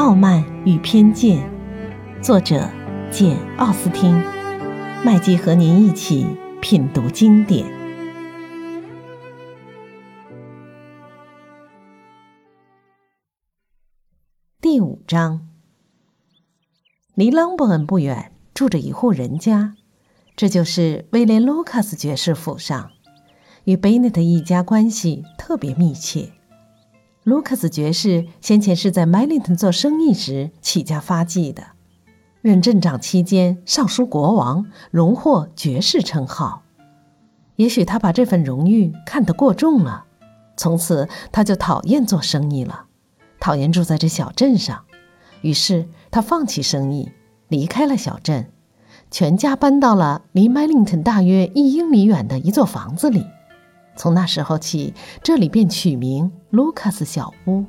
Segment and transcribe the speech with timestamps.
[0.00, 1.46] 傲慢与偏见》，
[2.22, 2.70] 作者
[3.10, 4.14] 简·奥斯汀。
[5.04, 6.26] 麦基和您一起
[6.62, 7.66] 品读经典。
[14.58, 15.46] 第五章，
[17.14, 19.74] 离朗伯恩不远住着一户人家，
[20.34, 22.90] 这就是威廉·卢卡斯爵士府上，
[23.64, 26.32] 与贝内特一家关系特别密切。
[27.24, 31.62] 卢克斯爵士先前是在麦林顿做生意时起家发迹的，
[32.40, 36.62] 任镇长期间上书国王，荣获爵士称号。
[37.56, 40.06] 也许他把这份荣誉看得过重了，
[40.56, 42.86] 从此他就讨厌做生意了，
[43.38, 44.84] 讨厌住在这小镇上。
[45.42, 47.12] 于是他放弃生意，
[47.48, 48.50] 离开了小镇，
[49.10, 53.26] 全家搬到了离麦林顿大约一英里远的一座房子里。
[54.00, 57.66] 从那时候起，这里便取名卢卡斯小屋。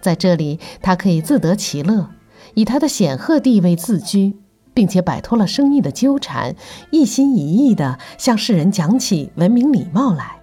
[0.00, 2.10] 在这里，他可以自得其乐，
[2.54, 4.34] 以他的显赫地位自居，
[4.74, 6.56] 并且摆脱了生意的纠缠，
[6.90, 10.40] 一心一意地向世人讲起文明礼貌来。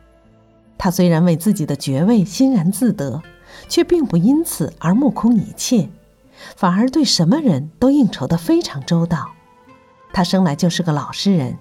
[0.78, 3.22] 他虽然为自己的爵位欣然自得，
[3.68, 5.90] 却并不因此而目空一切，
[6.56, 9.32] 反而对什么人都应酬得非常周到。
[10.14, 11.58] 他生来就是个老实人。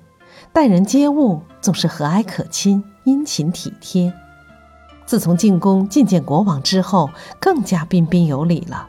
[0.53, 4.13] 待人接物总是和蔼可亲、殷勤体贴。
[5.07, 7.09] 自从进宫觐见国王之后，
[7.41, 8.89] 更加彬彬有礼了。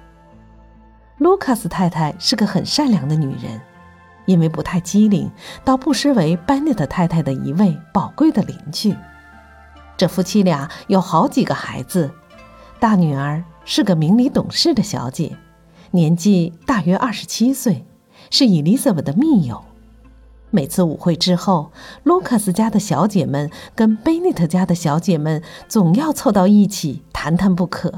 [1.19, 3.61] 卢卡斯太太是个很善良的女人，
[4.25, 5.29] 因为不太机灵，
[5.63, 8.95] 倒不失为班尼特太太的一位宝贵的邻居。
[9.95, 12.11] 这夫妻俩有好几个孩子，
[12.79, 15.37] 大女儿是个明理懂事的小姐，
[15.91, 17.85] 年纪大约二十七岁，
[18.31, 19.63] 是伊丽莎白的密友。
[20.49, 21.71] 每次舞会之后，
[22.03, 27.93] 卢卡斯家的小姐们跟贝内特家的小姐们总要凑到一起谈谈不可。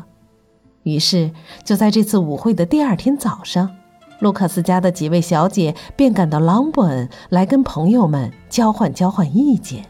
[0.83, 1.31] 于是，
[1.64, 3.75] 就在这次舞会的第二天早上，
[4.20, 9.86] 卢卡斯家的几位小姐便赶到朗伯恩来跟朋友们交换交换意见。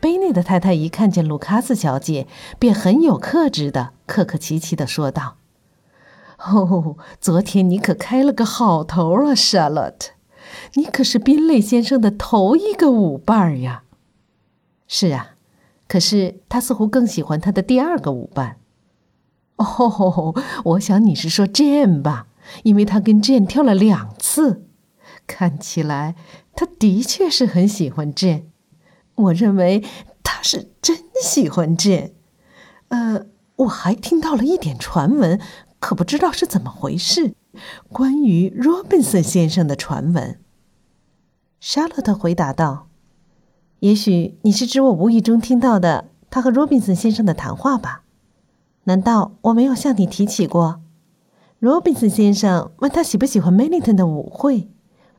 [0.00, 2.26] 贝内的太太一看见卢卡斯小姐，
[2.58, 5.36] 便很有克制的客客气气的说道
[6.38, 10.15] ：“哦，昨天你可开了个好头啊，Charlotte。”
[10.74, 13.84] 你可是宾利先生的头一个舞伴儿呀！
[14.88, 15.34] 是啊，
[15.88, 18.58] 可是他似乎更喜欢他的第二个舞伴。
[19.56, 20.34] 哦，
[20.64, 22.26] 我想你是说 Jane 吧？
[22.62, 24.62] 因为他跟 Jane 跳了两次，
[25.26, 26.14] 看起来
[26.54, 28.44] 他的确是很喜欢 Jane。
[29.14, 29.82] 我认为
[30.22, 32.12] 他是真喜欢 Jane。
[32.88, 33.26] 呃，
[33.56, 35.40] 我还听到了一点传闻，
[35.80, 37.34] 可不知道是怎么回事，
[37.92, 40.38] 关于 Robinson 先生的传闻。
[41.58, 42.88] 沙洛特回答道
[43.80, 48.02] ：“也许你是指我无意中听到的他和罗宾森先生的谈话吧？
[48.84, 50.80] 难道我没有向你提起过？
[51.58, 54.68] 罗宾森先生问他喜不喜欢梅林顿的舞会，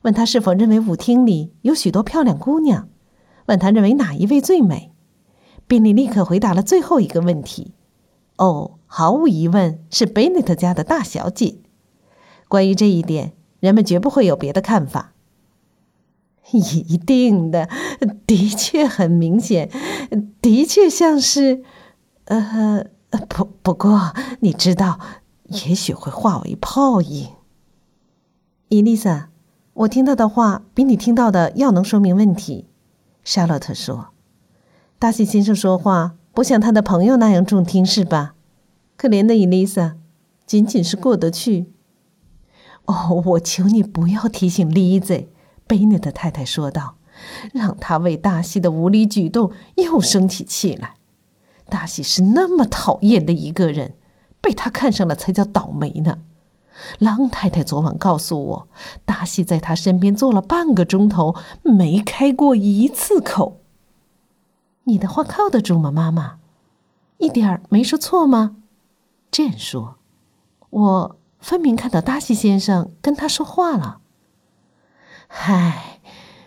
[0.04, 2.88] 问他是否认为舞厅里有许多漂亮姑娘，
[3.48, 4.94] 问他认为哪一位最美。
[5.68, 7.74] 宾利立刻回答了最后一个问题：
[8.38, 11.58] 哦，毫无疑问是贝内特家的大小姐。
[12.48, 15.14] 关于这一点，人们绝不会有别的看法。
[16.52, 17.68] ”一定的，
[18.26, 19.70] 的确很明显，
[20.42, 21.62] 的确像是，
[22.26, 22.86] 呃，
[23.28, 24.98] 不不过你知道，
[25.44, 27.30] 也许会化为泡影。
[28.70, 29.30] 伊丽莎，
[29.74, 32.68] 我听到的话比你听到的要能说明问题。
[33.26, 34.10] 莎洛特说
[34.98, 38.36] ：“达西先生说话不像他的朋友那样中听，是吧？
[38.96, 39.98] 可怜的伊丽莎，
[40.46, 41.74] 仅仅是过得去。
[42.88, 45.28] 哦，我求你不要提醒丽子。”
[45.68, 46.96] 贝内的太太说道
[47.54, 50.96] ：“让他为大西的无理举动又生起气来。
[51.70, 53.96] 大西是那么讨厌的一个人，
[54.40, 56.20] 被他看上了才叫倒霉呢。
[57.00, 58.68] 狼太太昨晚告诉我，
[59.04, 63.60] 大西在他身边坐了半个钟头，没开过一次口。
[64.86, 66.38] 你的话靠得住吗，妈妈？
[67.18, 68.58] 一点儿没说错吗？”
[69.30, 69.96] 这说
[70.70, 74.02] ：“我分明看到达西先生跟他说话了。”
[75.32, 76.02] 唉，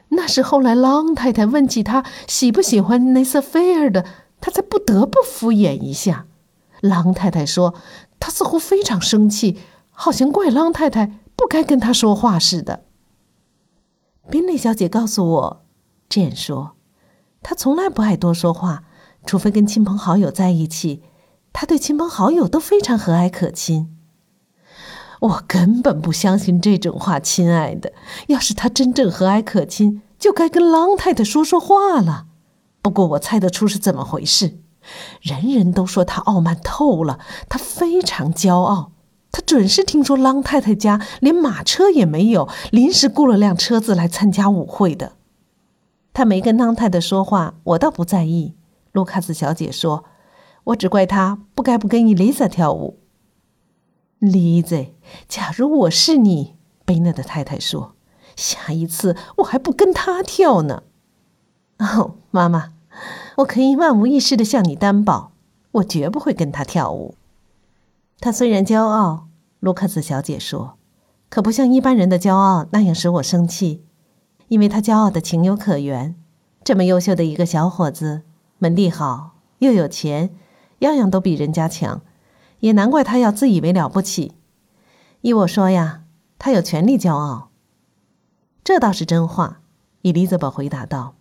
[0.08, 4.04] 那是后来郎太太问起他喜不喜欢内瑟菲尔的，
[4.42, 6.26] 他才不得不敷衍一下。
[6.82, 7.74] 郎太太说，
[8.18, 9.58] 他似乎非常生气，
[9.88, 12.84] 好像怪郎太太不该跟他说话似的。
[14.30, 15.64] 宾利小姐告诉我，
[16.10, 16.76] 这样说，
[17.42, 18.84] 他从来不爱多说话，
[19.24, 21.02] 除非跟亲朋好友在一起，
[21.54, 23.96] 他对亲朋好友都非常和蔼可亲。
[25.20, 27.92] 我根本不相信这种话，亲爱的。
[28.28, 32.26] 要是他真正和蔼可亲，就该跟郎太太说说话了。
[32.82, 34.58] 不过我猜得出是怎么回事。
[35.20, 37.18] 人人都说他傲慢透了，
[37.48, 38.92] 他非常骄傲。
[39.30, 45.12] 他准是听说郎太太家连马车也没有，临时雇了辆车子来参加舞会的。
[46.12, 48.54] 他没跟郎太太说话，我倒不在意。
[48.92, 50.04] 卢卡斯小姐说
[50.64, 52.98] ：“我只怪他不该不跟伊丽莎跳舞。”
[54.20, 54.88] 丽子，
[55.28, 57.94] 假如我是你，贝纳的太太说
[58.36, 60.82] ：“下一次我还不跟他跳呢。”
[61.80, 62.74] 哦，妈妈，
[63.38, 65.32] 我可以万无一失的向你担保，
[65.72, 67.14] 我绝不会跟他跳舞。
[68.20, 69.28] 他虽然骄傲，
[69.58, 70.76] 卢克斯小姐说，
[71.30, 73.82] 可不像一般人的骄傲那样使我生气，
[74.48, 76.14] 因为他骄傲的情有可原。
[76.62, 78.20] 这么优秀的一个小伙子，
[78.58, 79.30] 门第好，
[79.60, 80.28] 又有钱，
[80.80, 82.02] 样样都比人家强，
[82.60, 84.32] 也难怪他要自以为了不起。
[85.22, 86.04] 依我说呀，
[86.38, 87.50] 他有权利骄傲。
[88.62, 89.60] 这倒是真话，
[90.02, 91.16] 伊丽莎白回答道。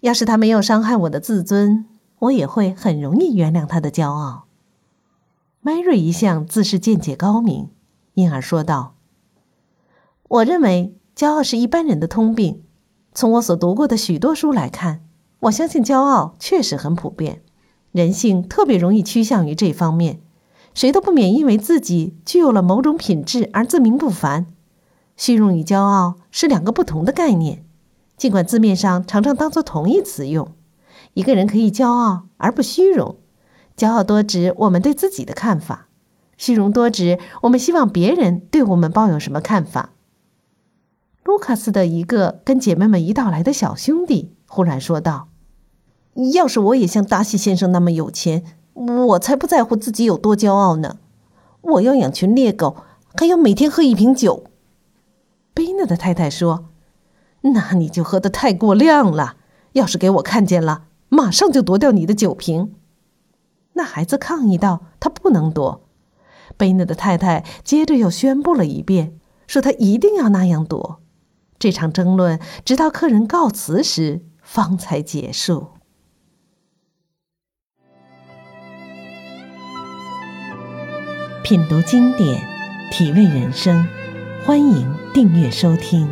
[0.00, 1.86] 要是他没有伤害我的自尊，
[2.18, 4.44] 我也会很容易原谅他的骄傲。
[5.60, 7.70] 迈瑞一向自视见解高明，
[8.14, 8.94] 因而说道
[10.28, 12.62] ：“我认为骄傲是一般人的通病。
[13.12, 15.04] 从我所读过的许多书来看，
[15.40, 17.42] 我相信骄傲确实很普遍，
[17.90, 20.20] 人性特别容易趋向于这方面。
[20.78, 24.46] 谁都不免因为自己具有了某种品质而自命不凡。
[25.16, 27.64] 虚荣与骄傲是两个不同的概念。”
[28.16, 30.52] 尽管字面上常常当作同义词用，
[31.14, 33.16] 一个人可以骄傲而不虚荣。
[33.76, 35.88] 骄傲多指我们对自己的看法，
[36.36, 39.90] 虚荣多指我们希望别人对我们抱有什么看法。
[41.24, 45.26] 卢卡斯的一个跟姐妹们一道来的小兄弟忽然说道
[46.32, 48.44] ：“要是我也像达西先生那么有钱，
[48.86, 50.98] 我才不在乎自己有多骄傲呢！
[51.60, 52.76] 我要养群猎狗，
[53.16, 54.44] 还要每天喝一瓶酒。”
[55.52, 56.66] 贝娜的太太说。
[57.40, 59.36] 那你就喝得太过量了。
[59.72, 62.74] 要是给我看见了，马上就夺掉你的酒瓶。
[63.74, 65.82] 那孩子抗议道：“他不能夺。”
[66.56, 71.00] 贝娜的太太接着又宣布了一遍，说他一定要那样夺。
[71.58, 75.68] 这场争论直到客人告辞时方才结束。
[81.48, 82.46] 品读经典，
[82.90, 83.82] 体味人生，
[84.44, 86.06] 欢迎订阅收听。